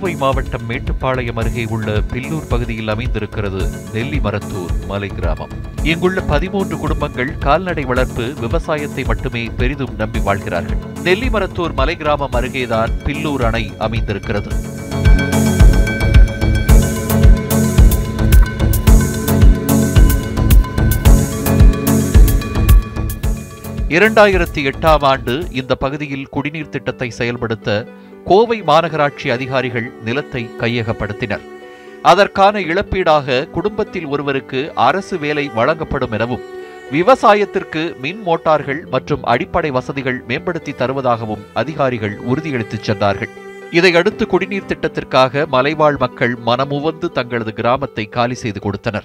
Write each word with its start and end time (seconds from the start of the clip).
கோவை 0.00 0.16
மாவட்டம் 0.16 0.64
மேட்டுப்பாளையம் 0.68 1.38
அருகே 1.40 1.64
உள்ள 1.64 1.88
பில்லூர் 2.12 2.46
பகுதியில் 2.48 2.88
அமைந்திருக்கிறது 2.88 3.62
நெல்லி 3.92 4.18
மரத்தூர் 4.18 4.72
மலை 4.86 5.08
கிராமம். 5.08 5.52
இங்குள்ள 5.82 6.20
பதிமூன்று 6.20 6.76
குடும்பங்கள் 6.78 7.32
கால்நடை 7.38 7.84
வளர்ப்பு 7.84 8.34
விவசாயத்தை 8.40 9.04
மட்டுமே 9.04 9.44
பெரிதும் 9.56 9.94
நம்பி 9.98 10.18
வாழ்கிறார்கள். 10.18 10.80
நெல்லி 11.02 11.28
மரத்தூர் 11.28 11.74
மலை 11.74 11.96
கிராமம் 11.96 12.32
அருகேதான் 12.32 12.96
பில்லூர் 13.04 13.44
அணை 13.44 13.64
அமைந்திருக்கிறது. 13.78 14.52
இரண்டாயிரத்தி 23.96 24.60
எட்டாம் 24.70 25.04
ஆண்டு 25.04 25.32
இந்த 25.50 25.74
பகுதியில் 25.74 26.28
குடிநீர் 26.28 26.68
திட்டத்தை 26.68 27.10
செயல்படுத்த 27.10 27.86
கோவை 28.24 28.62
மாநகராட்சி 28.62 29.30
அதிகாரிகள் 29.30 29.92
நிலத்தை 30.04 30.50
கையகப்படுத்தினர். 30.58 31.44
அதற்கான 32.02 32.58
இழப்பீடாக 32.60 33.50
குடும்பத்தில் 33.50 34.06
ஒருவருக்கு 34.06 34.72
அரசு 34.74 35.18
வேலை 35.18 35.48
வழங்கப்படும் 35.48 36.12
எனவும் 36.12 36.40
விவசாயத்திற்கு 36.90 37.96
மின் 38.02 38.22
மோட்டார்கள் 38.22 38.86
மற்றும் 38.90 39.22
அடிப்படை 39.22 39.70
வசதிகள் 39.70 40.22
மேம்படுத்தி 40.28 40.72
தருவதாகவும் 40.72 41.46
அதிகாரிகள் 41.54 42.18
உறுதியளித்துச் 42.18 42.82
சென்றார்கள். 42.82 43.28
இதையடுத்து 43.70 44.26
குடிநீர் 44.26 44.68
திட்டத்திற்காக 44.68 45.46
மலைவாழ் 45.46 45.96
மக்கள் 45.96 46.36
மனமுவந்து 46.36 47.12
தங்களது 47.12 47.52
கிராமத்தை 47.52 48.08
காலி 48.08 48.34
செய்து 48.34 48.60
கொடுத்தனர். 48.60 49.04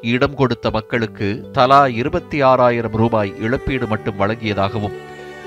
இடம் 0.00 0.34
கொடுத்த 0.34 0.70
மக்களுக்கு 0.70 1.48
தலா 1.52 1.86
இருபத்தி 1.86 2.40
ஆறாயிரம் 2.40 2.92
ரூபாய் 2.92 3.34
இழப்பீடு 3.40 3.86
மட்டும் 3.86 4.20
வழங்கியதாகவும் 4.20 4.96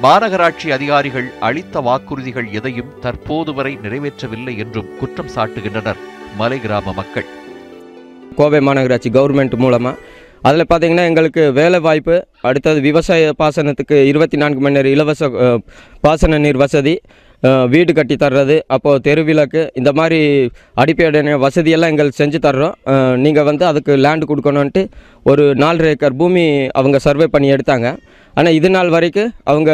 மாநகராட்சி 0.03 0.67
அதிகாரிகள் 0.75 1.27
அளித்த 1.47 1.81
வாக்குறுதிகள் 1.85 2.47
எதையும் 2.57 2.89
தற்போது 3.03 3.51
வரை 3.57 3.71
நிறைவேற்றவில்லை 3.83 4.53
என்றும் 4.63 4.89
குற்றம் 4.99 5.29
சாட்டுகின்றனர். 5.35 5.99
மலை 6.39 6.57
கிராம 6.63 6.93
மக்கள். 6.97 7.27
கோவை 8.37 8.59
மாநகராட்சி 8.67 9.09
கவர்மெண்ட் 9.17 9.55
மூலமாக 9.63 10.01
அதில் 10.47 10.69
பார்த்தீங்கன்னா 10.71 11.05
எங்களுக்கு 11.09 11.43
வேலை 11.59 11.79
வாய்ப்பு 11.85 12.15
அடுத்தது 12.47 12.79
விவசாய 12.87 13.29
பாசனத்துக்கு 13.41 13.97
இருபத்தி 14.09 14.37
நான்கு 14.41 14.59
மணி 14.65 14.77
நேரம் 14.77 14.95
இலவச 14.95 15.29
பாசன 16.05 16.39
நீர் 16.45 16.59
வசதி 16.63 16.95
வீடு 17.73 17.91
கட்டி 17.93 18.15
தர்றது 18.23 18.57
அப்போது 18.75 19.01
தெருவிளக்கு 19.07 19.61
இந்த 19.79 19.91
மாதிரி 19.99 20.19
அடிப்படை 20.83 21.37
வசதியெல்லாம் 21.45 21.93
எங்களுக்கு 21.93 22.21
செஞ்சு 22.21 22.39
தர்றோம். 22.47 22.75
நீங்கள் 23.25 23.47
வந்து 23.49 23.65
அதுக்கு 23.71 23.95
லேண்டு 24.05 24.29
கொடுக்கணுன்ட்டு 24.31 24.83
ஒரு 25.31 25.45
நாலரை 25.63 25.89
ஏக்கர் 25.95 26.19
பூமி 26.21 26.45
அவங்க 26.81 26.99
சர்வே 27.07 27.27
பண்ணி 27.35 27.49
எடுத்தாங்க. 27.55 27.89
ஆனால் 28.35 28.53
இது 28.53 28.69
நாள் 28.69 28.89
வரைக்கும் 28.89 29.31
அவங்க 29.43 29.71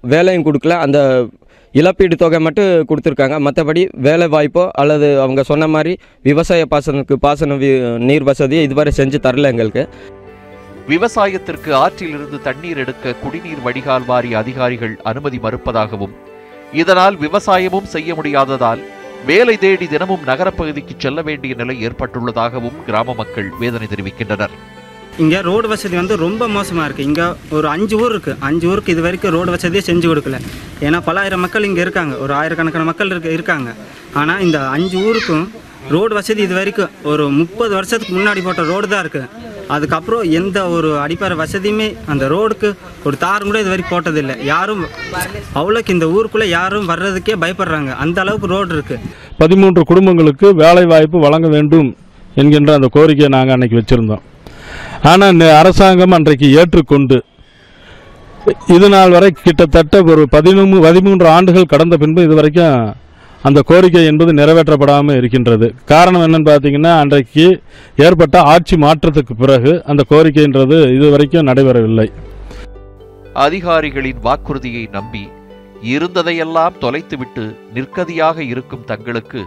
வேலையும் 0.00 0.44
கொடுக்கல. 0.44 0.68
அந்த 0.68 1.28
இழப்பீடு 1.72 2.16
தொகை 2.16 2.38
மட்டும் 2.38 2.64
கொடுத்துருக்காங்க. 2.64 3.48
மற்றபடி 3.48 3.88
வேலை 3.92 4.26
வாய்ப்போ 4.26 4.68
அல்லது 4.72 5.20
அவங்க 5.20 5.42
சொன்ன 5.42 5.66
மாதிரி 5.66 5.96
விவசாய 6.22 6.64
பாசனத்துக்கு 6.70 7.12
பாசன 7.12 7.54
வி- 7.54 7.98
நீர் 7.98 8.22
வசதியை 8.22 8.64
இதுவரை 8.64 8.92
செஞ்சு 8.96 9.14
தரல 9.22 9.42
எங்களுக்கு. 9.42 9.88
விவசாயத்திற்கு 10.88 11.74
ஆற்றிலிருந்து 11.76 12.42
தண்ணீர் 12.42 12.76
எடுக்க 12.76 13.14
குடிநீர் 13.14 13.62
வடிகால் 13.62 14.04
வாரிய 14.06 14.38
அதிகாரிகள் 14.38 15.00
அனுமதி 15.02 15.38
மறுப்பதாகவும் 15.42 16.14
இதனால் 16.72 17.16
விவசாயமும் 17.16 17.82
செய்ய 17.82 18.14
முடியாததால் 18.14 18.82
வேலை 19.26 19.56
தேடி 19.56 19.86
தினமும் 19.86 20.24
நகரப்பகுதிக்கு 20.26 20.94
செல்ல 20.98 21.22
வேண்டிய 21.22 21.54
நிலை 21.54 21.86
ஏற்பட்டுள்ளதாகவும் 21.86 22.84
கிராம 22.86 23.14
மக்கள் 23.14 23.52
வேதனை 23.60 23.86
தெரிவிக்கின்றனர். 23.86 24.50
இங்கே 25.22 25.40
ரோடு 25.48 25.66
வசதி 25.70 25.94
வந்து 26.00 26.14
ரொம்ப 26.22 26.44
மோசமாக 26.54 26.84
இருக்குது 26.86 27.08
இங்கே 27.08 27.26
ஒரு 27.56 27.66
அஞ்சு 27.72 27.96
ஊர் 28.02 28.12
இருக்குது 28.14 28.38
அஞ்சு 28.46 28.64
ஊருக்கு 28.70 28.94
இது 28.94 29.02
வரைக்கும் 29.04 29.32
ரோடு 29.36 29.50
வசதியே 29.54 29.82
செஞ்சு 29.88 30.06
கொடுக்கல. 30.10 30.38
ஏன்னா 30.86 30.98
பலாயிரம் 31.08 31.42
மக்கள் 31.44 31.66
இங்கே 31.68 31.82
இருக்காங்க. 31.84 32.14
ஒரு 32.24 32.32
ஆயிரக்கணக்கான 32.38 32.86
மக்கள் 32.88 33.12
இருக்க 33.14 33.28
இருக்காங்க. 33.36 33.68
ஆனால் 34.20 34.40
இந்த 34.46 34.58
அஞ்சு 34.76 34.96
ஊருக்கும் 35.08 35.44
ரோடு 35.94 36.12
வசதி 36.18 36.42
இது 36.46 36.54
வரைக்கும் 36.58 36.92
ஒரு 37.12 37.24
முப்பது 37.38 37.72
வருஷத்துக்கு 37.78 38.16
முன்னாடி 38.18 38.42
போட்ட 38.46 38.64
ரோடு 38.72 38.86
தான் 38.92 39.02
இருக்குது 39.04 39.52
அதுக்கப்புறம் 39.74 40.24
எந்த 40.40 40.58
ஒரு 40.76 40.90
அடிப்படை 41.04 41.36
வசதியுமே 41.42 41.88
அந்த 42.12 42.24
ரோடுக்கு 42.34 42.68
ஒரு 43.06 43.16
தார் 43.24 43.46
கூட 43.48 43.56
இது 43.64 43.72
வரைக்கும் 43.72 43.94
போட்டதில்லை. 43.94 44.36
யாரும் 44.52 44.84
அவ்வளோக்கு 45.60 45.96
இந்த 45.96 46.06
ஊருக்குள்ளே 46.16 46.48
யாரும் 46.58 46.90
வர்றதுக்கே 46.92 47.40
பயப்படுறாங்க. 47.44 47.90
அந்த 48.04 48.20
அளவுக்கு 48.26 48.54
ரோடு 48.56 48.72
இருக்குது 48.78 49.10
பதிமூன்று 49.42 49.88
குடும்பங்களுக்கு 49.92 50.48
வேலை 50.64 50.86
வாய்ப்பு 50.92 51.26
வழங்க 51.26 51.48
வேண்டும் 51.56 51.90
என்கின்ற 52.42 52.72
அந்த 52.80 52.88
கோரிக்கையை 52.98 53.32
நாங்கள் 53.38 53.56
அன்னைக்கு 53.56 53.80
வச்சுருந்தோம். 53.80 54.24
ஆனால் 55.10 55.46
அரசாங்கம் 55.60 56.16
அன்றைக்கு 56.18 56.48
ஏற்றுக்கொண்டு 56.60 57.18
இது 58.74 58.86
நாள் 58.94 59.14
வரை 59.14 59.28
கிட்டத்தட்ட 59.36 60.02
ஒரு 60.12 60.22
பதினொன்று 60.34 60.78
பதிமூன்று 60.86 61.26
ஆண்டுகள் 61.36 61.72
கடந்த 61.72 61.94
பின்பு 62.02 62.24
இது 62.26 62.34
வரைக்கும் 62.38 62.78
அந்த 63.48 63.60
கோரிக்கை 63.68 64.02
என்பது 64.10 64.30
நிறைவேற்றப்படாமல் 64.38 65.16
இருக்கின்றது. 65.20 65.66
காரணம் 65.92 66.24
என்னன்னு 66.26 66.48
பார்த்தீங்கன்னா 66.50 66.92
அன்றைக்கு 67.02 67.46
ஏற்பட்ட 68.06 68.36
ஆட்சி 68.52 68.76
மாற்றத்துக்கு 68.84 69.34
பிறகு 69.42 69.72
அந்த 69.90 70.02
கோரிக்கைன்றது 70.12 70.78
இதுவரைக்கும் 70.96 71.48
நடைபெறவில்லை. 71.48 72.06
அதிகாரிகளின் 73.46 74.20
வாக்குறுதியை 74.26 74.84
நம்பி 74.96 75.24
இருந்ததையெல்லாம் 75.94 76.78
தொலைத்துவிட்டு 76.84 77.44
நிற்கதியாக 77.76 78.38
இருக்கும் 78.52 78.86
தங்களுக்கு 78.92 79.42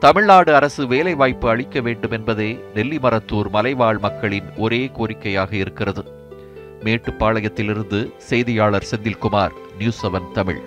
தமிழ்நாடு 0.00 0.54
அரசு 0.54 0.86
வேலைவாய்ப்பு 0.86 1.48
அளிக்க 1.48 1.80
வேண்டும் 1.80 2.10
என்பதே 2.10 2.64
நெல்லிமரத்தூர் 2.74 3.50
மலைவாழ் 3.50 3.98
மக்களின் 3.98 4.44
ஒரே 4.56 4.90
கோரிக்கையாக 4.98 5.52
இருக்கிறது. 5.52 6.04
மேட்டுப்பாளையத்திலிருந்து 6.84 8.10
செய்தியாளர் 8.16 8.86
செந்தில்குமார் 8.90 9.50
நியூஸ் 9.78 10.06
செவன் 10.06 10.32
தமிழ். 10.32 10.60